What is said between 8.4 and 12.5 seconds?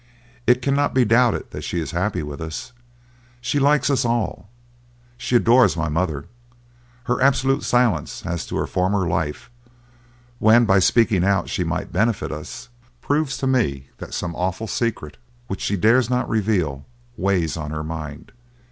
to her former life, when by speaking out she might benefit